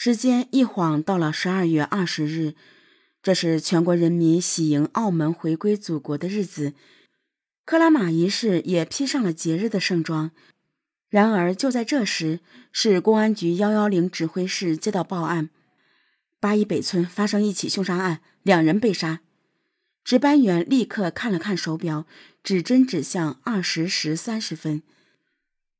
[0.00, 2.54] 时间一晃到了十二月二十日，
[3.20, 6.72] 这是全国人民喜迎澳门回归祖国的日子。
[7.64, 10.30] 克拉玛依市也披上了节日的盛装。
[11.10, 12.38] 然而，就在这时，
[12.70, 15.50] 市公安局幺幺零指挥室接到报案：
[16.38, 19.22] 八一北村发生一起凶杀案，两人被杀。
[20.04, 22.06] 值班员立刻看了看手表，
[22.44, 24.80] 指针指向二十时三十分。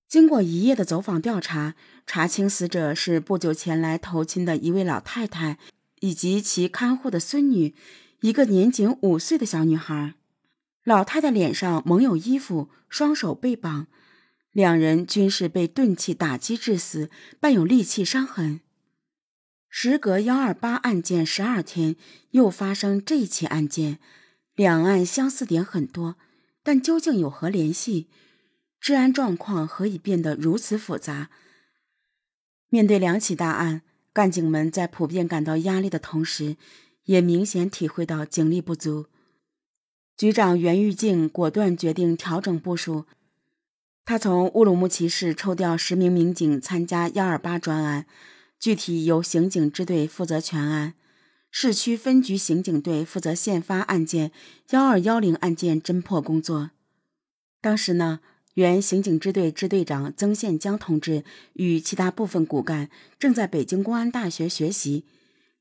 [0.09, 1.75] 经过一夜的走访调查，
[2.07, 5.59] 查清死者是不久前来投亲的一位老太太，
[6.01, 7.75] 以及其看护的孙女，
[8.23, 10.15] 一个年仅五岁的小女孩。
[10.83, 13.89] 老太太脸上蒙有衣服，双手被绑，
[14.51, 18.61] 两人均是被钝器打击致死，伴有利器伤痕。
[19.69, 21.97] 时隔幺二八案件十二天，
[22.31, 23.99] 又发生这起案件，
[24.55, 26.17] 两案相似点很多，
[26.63, 28.09] 但究竟有何联系？
[28.81, 31.31] 治安状况何以变得如此复杂？
[32.71, 33.83] 面对两起大案，
[34.13, 36.57] 干警们在普遍感到压力的同时，
[37.05, 39.07] 也明显体会到警力不足。
[40.17, 43.07] 局长袁玉静果断决定调整部署，
[44.05, 48.07] 他从乌鲁木齐市抽调十名民警参加幺二八专案，
[48.59, 50.95] 具体由刑警支队负责全案，
[51.51, 54.33] 市区分局刑警队负责现发案件、
[54.71, 56.71] 幺二幺零案件侦破工作。
[57.61, 58.21] 当时呢？
[58.59, 65.05] 原刑警支队支队长曾宪江同志与其他部分骨干正在北京公安大学学习，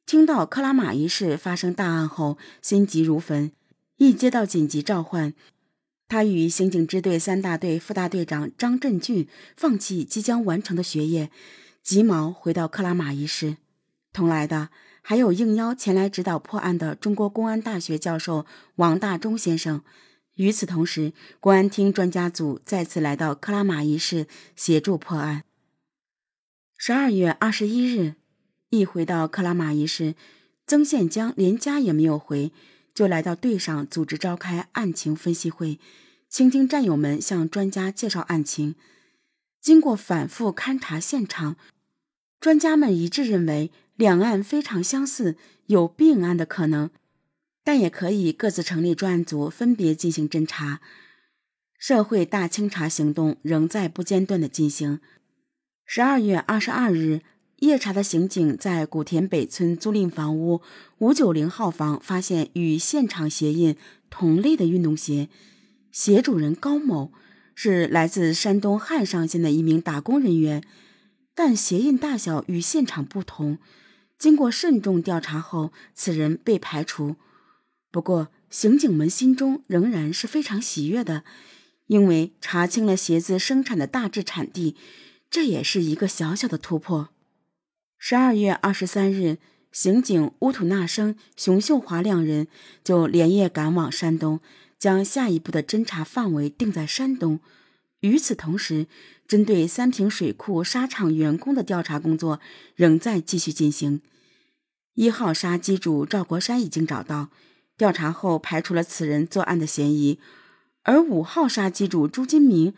[0.08, 3.52] 听到克拉玛依市发生大案后，心急如焚。
[3.98, 5.36] 一接到紧急召唤，
[6.08, 11.30] 他与刑警支队三大队副大队长张振俊放弃即将完成的学业，
[11.84, 13.58] 急忙回到克拉玛依市。
[14.12, 14.70] 同来的
[15.04, 19.84] 还有应邀前来指导破案的中国公安大学教授王大中先生。
[20.38, 25.44] 与此同时，公安厅专家组再次来到克拉玛依市协助破案。
[26.78, 28.16] 十二月二十一日，
[28.70, 30.16] 一回到克拉玛依市，
[30.68, 32.52] 曾宪江连家也没有回，
[32.94, 35.80] 就来到队上组织召开案情分析会，
[36.30, 38.76] 倾听战友们向专家介绍案情。
[39.60, 41.56] 经过反复勘查现场，
[42.40, 46.92] 专家们一致认为两案非常相似，有并案的可能。
[47.68, 50.80] 但也可以各自成立专案组，分别进行侦查。
[51.78, 55.02] 社会大清查行动仍在不间断的进行。
[55.86, 57.24] 十二月二十二日，
[57.58, 60.62] 夜查的刑警在古田北村租赁房屋
[61.00, 63.76] 五九零号房发现与现场鞋印
[64.10, 65.28] 同类的运动鞋，
[65.92, 67.12] 鞋主人高某
[67.54, 70.64] 是来自山东汉上县的一名打工人员，
[71.36, 73.58] 但鞋印大小与现场不同。
[74.18, 77.18] 经过慎重调查后，此人被排除。
[77.98, 81.24] 不过，刑警们心中仍然是非常喜悦的，
[81.88, 84.76] 因为查清了鞋子生产的大致产地，
[85.32, 87.10] 这也是一个小小的突破。
[87.98, 89.40] 十二月二十三日，
[89.72, 92.46] 刑警乌土纳生、熊秀华两人
[92.84, 94.42] 就连夜赶往山东，
[94.78, 97.40] 将下一步的侦查范围定在山东。
[98.02, 98.86] 与此同时，
[99.28, 102.40] 针对三平水库沙场员工的调查工作
[102.76, 104.02] 仍在继续进行。
[104.94, 107.32] 一号沙机主赵国山已经找到。
[107.78, 110.20] 调查后排除了此人作案的嫌疑，
[110.84, 112.74] 而五号杀机主朱金明，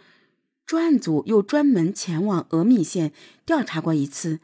[0.66, 3.14] 专案组又专门前往峨眉县
[3.46, 4.40] 调查过一次。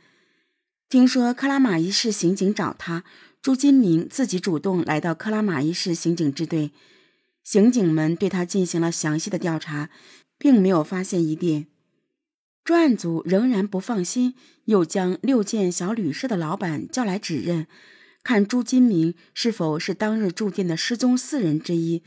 [0.88, 3.04] 听说克拉玛依市刑警找他，
[3.42, 6.72] 朱金明自己主动来到克拉玛依市刑警支队，
[7.44, 9.90] 刑警们对他进行了详细的调查，
[10.38, 11.68] 并没有发现疑点。
[12.64, 14.36] 专案组仍然不放心，
[14.66, 17.68] 又将六建小旅社的老板叫来指认。
[18.26, 22.02] 看朱金明是否是当日住店的失踪四人之一，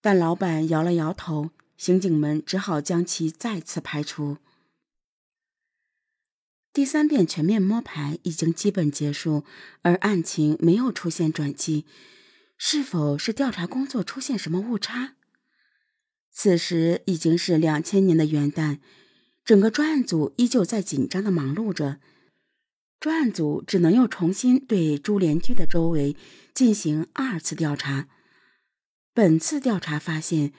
[0.00, 4.38] 但老板摇了摇头，刑警们只好将其再次排除。
[6.72, 9.44] 第三遍全面摸排已经基本结束，
[9.82, 11.84] 而案情没有出现转机，
[12.56, 15.16] 是否是调查工作出现什么误差？
[16.32, 18.78] 此时已经是两千年的元旦，
[19.44, 22.00] 整个专案组依旧在紧张的忙碌着。
[23.00, 26.16] 专案组只能又重新对朱连居的周围
[26.52, 28.08] 进行二次调查。
[29.14, 30.52] 本次调查发现，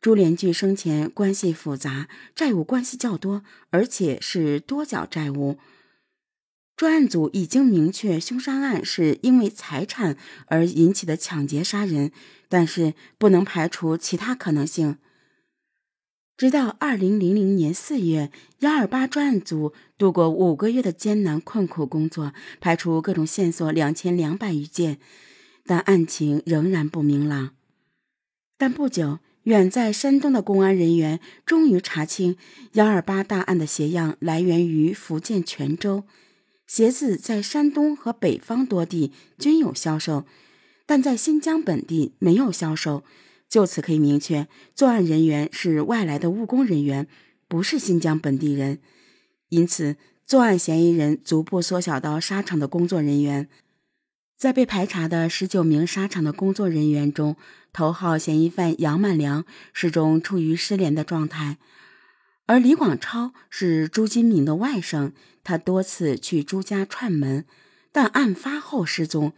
[0.00, 5.58] 朱连居生前关系复杂，债务关系较多，而且是多角债务。
[6.76, 10.16] 专案组已经明确凶杀案是因为财产
[10.46, 12.10] 而引起的抢劫杀人，
[12.48, 14.98] 但是不能排除其他可能性。
[16.36, 24.98] 直到二零零零年四月，幺二八专案组度过五个月的艰难困苦工作，排除各种线索两千两百余件，
[25.64, 27.50] 但案情仍然不明朗。
[28.58, 32.36] 但不久，远在山东的公安人员终于查清
[32.72, 36.02] 幺二八大案的鞋样来源于福建泉州，
[36.66, 40.24] 鞋子在山东和北方多地均有销售，
[40.84, 43.04] 但在新疆本地没有销售。
[43.54, 47.06] 就此可以明确，作案人员是外来的务工人员，
[47.46, 48.80] 不是新疆本地人。
[49.48, 49.94] 因此，
[50.26, 53.48] 作案嫌疑人逐步缩小到沙场的工作人员。
[54.36, 57.36] 在被排查的十九名沙场的工作人员中，
[57.72, 61.58] 头号嫌疑犯杨满良始终处于失联的状态，
[62.46, 65.12] 而李广超是朱金明的外甥，
[65.44, 67.44] 他多次去朱家串门，
[67.92, 69.32] 但案发后失踪。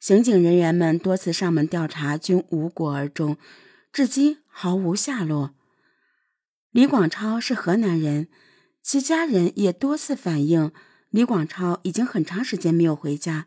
[0.00, 3.36] 刑警人员们多次上门调查，均无果而终，
[3.92, 5.54] 至今毫无下落。
[6.70, 8.28] 李广超是河南人，
[8.82, 10.72] 其家人也多次反映，
[11.10, 13.46] 李广超已经很长时间没有回家。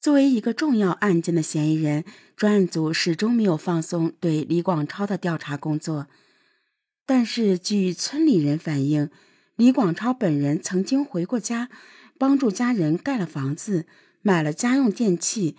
[0.00, 2.04] 作为一个重要案件的嫌疑人，
[2.36, 6.06] 专案组始终没有放松对李广超的调查工作。
[7.06, 9.10] 但是，据村里人反映，
[9.56, 11.70] 李广超本人曾经回过家，
[12.18, 13.86] 帮助家人盖了房子。
[14.26, 15.54] 买了家用电器，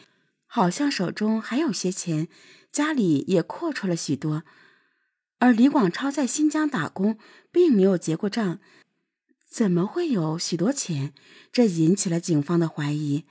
[0.47, 2.27] 好像手中还有些钱，
[2.71, 4.43] 家里也阔绰了许多。
[5.37, 7.19] 而李广超在新疆打工，
[7.51, 8.59] 并没有结过账，
[9.47, 11.13] 怎么会有许多钱？
[11.51, 13.25] 这引起了警方的怀疑。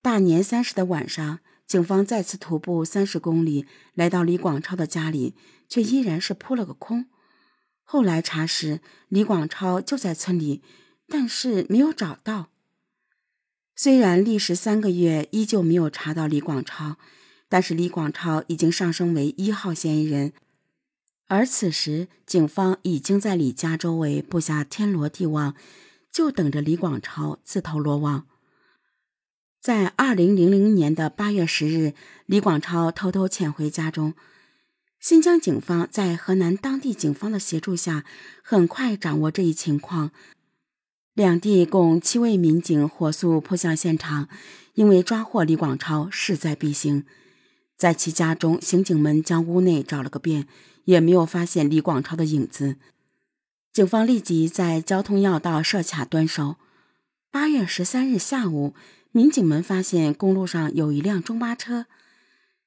[0.00, 5.34] 大年三十的晚上，警方再次徒步三十公里，来到李广超的家里，
[5.68, 7.10] 却依然是扑了个空。
[7.84, 10.62] 后来查实，李广超就在村里，
[11.06, 12.48] 但是没有找到。
[13.82, 16.98] 虽然历时三个月，依旧没有查到李广超，
[17.48, 20.34] 但是李广超已经上升为一号嫌疑人。
[21.28, 25.54] 而此时，警方已经在李家周围布下天罗地网，
[26.12, 28.26] 就等着李广超自投罗网。
[29.62, 31.94] 在二零零零年的八月十日，
[32.26, 34.12] 李广超偷偷潜回家中。
[34.98, 38.04] 新疆警方在河南当地警方的协助下，
[38.42, 40.10] 很快掌握这一情况。
[41.14, 44.28] 两地共七位民警火速扑向现场，
[44.74, 47.04] 因为抓获李广超势在必行。
[47.76, 50.46] 在其家中，刑警们将屋内找了个遍，
[50.84, 52.76] 也没有发现李广超的影子。
[53.72, 56.56] 警方立即在交通要道设卡蹲守。
[57.30, 58.74] 八月十三日下午，
[59.10, 61.86] 民警们发现公路上有一辆中巴车，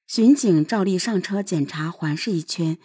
[0.05, 2.77] 巡警照例上车检查环视一圈。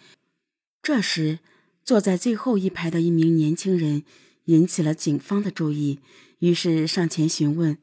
[0.81, 1.39] 这时，
[1.83, 4.03] 坐在最后一排的一名年轻人。
[4.49, 5.99] 引起了警方的注意，
[6.39, 7.77] 于是上前询问。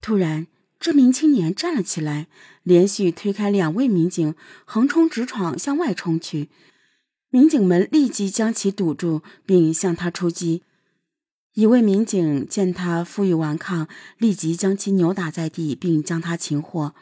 [0.00, 0.46] 突然，
[0.78, 2.28] 这名青年站了起来，
[2.62, 4.34] 连续推开两位民警，
[4.64, 6.50] 横冲直闯向外冲去。
[7.30, 10.62] 民警们立即将其堵住，并向他出击。
[11.54, 13.88] 一位民警见他负隅顽抗，
[14.18, 16.94] 立即将其扭打在地，并将他擒获。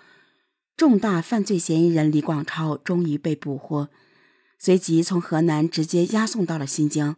[0.75, 3.91] 重大犯罪嫌疑人李广超终于被捕获，
[4.59, 7.17] 随即从河南直接押送到了新疆。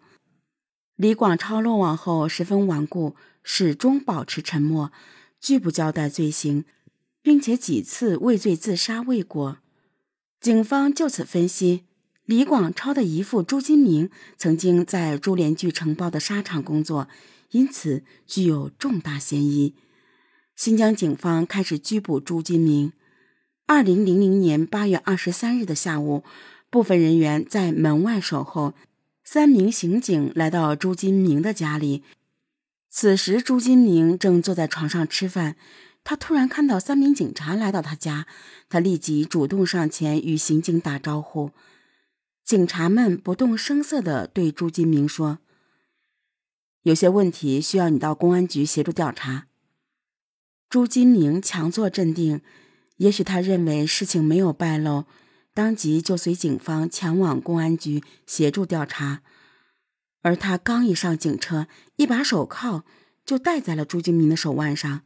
[1.03, 4.93] 李广超落网后十分顽固，始终保持沉默，
[5.41, 6.65] 拒不交代罪行，
[7.21, 9.59] 并且几次畏罪自杀未果。
[10.41, 11.83] 警方就此分析，
[12.25, 17.09] 李广超的姨父朱金明曾经在株连聚承包的沙场工作，
[17.51, 19.75] 因此具有重大嫌疑。
[20.55, 22.93] 新疆警方开始拘捕朱金明。
[23.67, 26.23] 二零零零年八月二十三日的下午，
[26.71, 28.75] 部分人员在门外守候。
[29.25, 32.03] 三名刑警来到朱金明的家里，
[32.91, 35.57] 此时朱金明正坐在床上吃饭。
[36.05, 38.27] 他突然看到三名警察来到他家，
[38.69, 41.53] 他立即主动上前与刑警打招呼。
[42.45, 45.39] 警察们不动声色地对朱金明说
[46.83, 49.47] ：“有些问题需要你到公安局协助调查。”
[50.69, 52.41] 朱金明强作镇定，
[52.97, 55.05] 也许他认为事情没有败露。
[55.55, 59.23] 当即就随警方前往公安局协助调查，
[60.23, 61.67] 而他刚一上警车，
[61.97, 62.85] 一把手铐
[63.25, 65.03] 就戴在了朱金明的手腕上。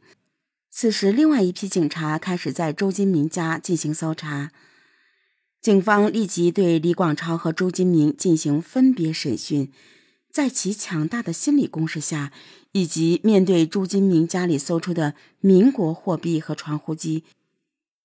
[0.69, 4.51] 此时，另外一批警察开始在周金明家进行搜查。
[5.59, 9.71] 警方立即对李广超和朱金明进行分别审讯，
[10.31, 12.31] 在其强大的心理攻势下，
[12.71, 17.25] 以及面对朱金明家里搜出的民国货币和传呼机。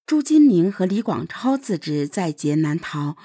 [0.05, 3.17] 朱金明和李广超自知在劫难逃，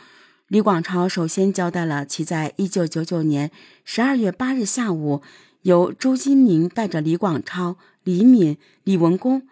[0.48, 3.52] 李广超首先交代了其在一九九九年
[3.84, 5.22] 十二月八日下午，
[5.64, 9.48] 由朱金明带着李广超、李敏、李文公，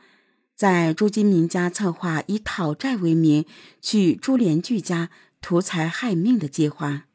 [0.56, 3.44] 在朱金明家策划以讨债为名
[3.82, 5.10] 去朱连聚家
[5.42, 7.06] 图财害命的计划。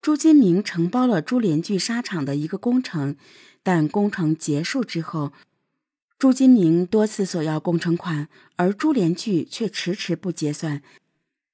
[0.00, 3.14] 朱金明承包了朱连聚沙场的一个工程，
[3.62, 5.32] 但工程结束之后。
[6.22, 10.80] 朱金明多次索要工程款，而朱连聚却迟迟不结算。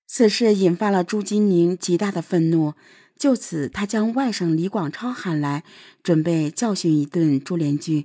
[0.07, 2.75] 此事引发了朱金明极大的愤怒。
[3.17, 5.65] 就此，他将外甥李广超喊来，
[6.03, 8.05] 准备教训一顿朱连巨。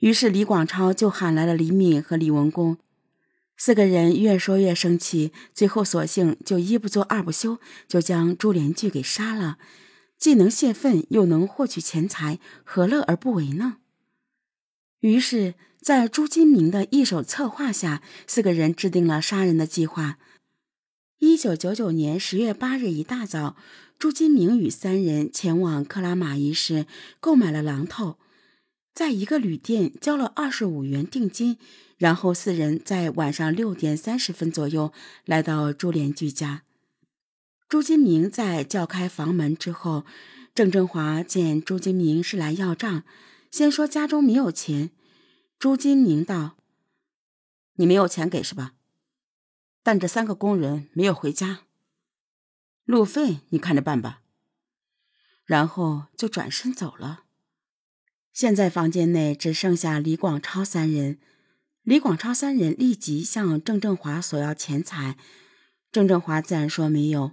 [0.00, 2.78] 于是，李广超就喊来了李敏和李文公。
[3.56, 9.58] 四个人越说越生气，最后索性就一不做二不休，就将朱连巨给杀了。
[10.18, 13.76] 既能泄愤，又能获取钱财，何乐而不为呢？
[15.00, 15.54] 于是，
[15.86, 20.18] 在朱金明的一手策划下，四个人制定了杀人的计划。
[21.20, 23.54] 一九九九年十月八日一大早，
[23.96, 26.86] 朱金明与三人前往克拉玛依市
[27.20, 28.16] 购买了榔头，
[28.92, 31.56] 在一个旅店交了二十五元定金。
[31.98, 34.92] 然后四人在晚上六点三十分左右
[35.24, 36.64] 来到朱连居家。
[37.68, 40.04] 朱金明在叫开房门之后，
[40.52, 43.04] 郑振华见朱金明是来要账，
[43.52, 44.90] 先说家中没有钱。
[45.58, 46.56] 朱金明道
[47.76, 48.74] ：“你没有钱给是吧？
[49.82, 51.60] 但这三个工人没有回家，
[52.84, 54.20] 路费你看着办吧。”
[55.46, 57.22] 然后就转身走了。
[58.32, 61.18] 现在房间内只剩下李广超三人。
[61.82, 65.16] 李广超三人立即向郑振华索要钱财，
[65.90, 67.30] 郑振华自然说没有。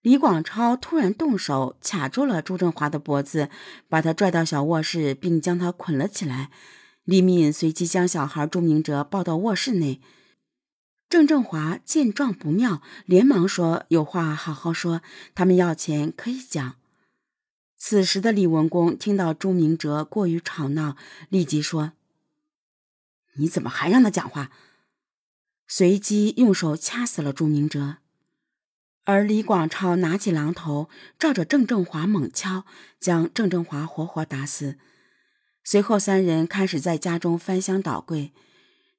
[0.00, 3.50] 李广超突然动手卡住了朱振华的脖子，
[3.88, 6.50] 把他拽到小卧室，并将他捆了起来。
[7.04, 10.00] 李敏随即将小孩朱明哲抱到卧室内。
[11.08, 15.02] 郑振华见状不妙，连忙说：“有话好好说，
[15.34, 16.76] 他们要钱可以讲。”
[17.76, 20.96] 此时的李文公听到朱明哲过于吵闹，
[21.28, 21.92] 立即说。
[23.34, 24.50] 你怎么还让他讲话？
[25.68, 27.98] 随即用手掐死了朱明哲，
[29.04, 32.64] 而李广超拿起榔头照着郑振华猛敲，
[32.98, 34.78] 将郑振华活活打死。
[35.64, 38.32] 随后三人开始在家中翻箱倒柜。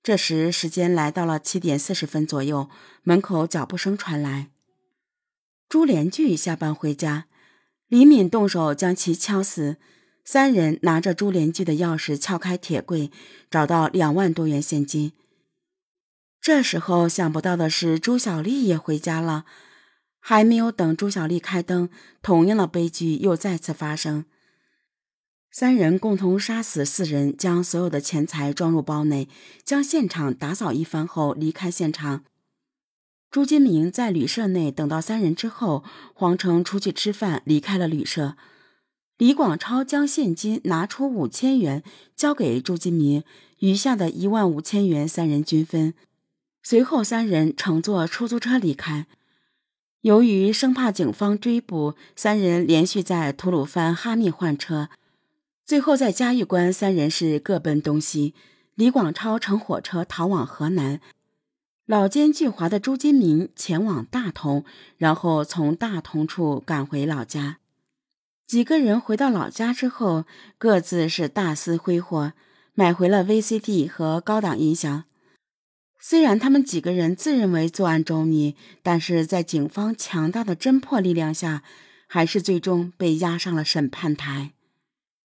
[0.03, 2.69] 这时时间来到了七点四十分左右，
[3.03, 4.49] 门口脚步声传来，
[5.69, 7.25] 朱连巨下班回家，
[7.87, 9.77] 李敏动手将其敲死。
[10.23, 13.11] 三人拿着朱连聚的钥匙撬开铁柜，
[13.49, 15.13] 找到两万多元现金。
[16.41, 19.45] 这时候想不到的是，朱小丽也回家了。
[20.19, 21.89] 还没有等朱小丽开灯，
[22.23, 24.25] 同样的悲剧又再次发生。
[25.57, 29.29] 三人共同杀死四人，将所有的钱财装入包内，
[29.63, 32.25] 将现场打扫一番后离开现场。
[33.31, 38.35] 朱金明在旅社内等到三人之后，谎称出去吃饭，离开了旅社。
[39.17, 41.81] 李广超将现金拿出五千元
[42.17, 43.23] 交给朱金明，
[43.59, 45.93] 余下的一万五千元三人均分。
[46.63, 49.07] 随后三人乘坐出租车离开。
[50.01, 54.89] 由于生怕警方追捕，三人连续在吐鲁番、哈密换车，
[55.65, 58.35] 最后在嘉峪关，三人是各奔东西。
[58.75, 61.01] 李广超乘火车逃往河南，
[61.87, 64.63] 老奸巨猾的朱金明前往大同，
[64.97, 67.57] 然后从大同处赶回老家。
[68.45, 70.25] 几个人回到老家之后，
[70.59, 72.33] 各自是大肆挥霍，
[72.75, 75.05] 买回了 VCD 和高档音响。
[75.99, 81.63] 虽然他们几个人自认为作案周密，但是在警方强大的侦破力量下，
[82.05, 84.51] 还是最终被押上了审判台。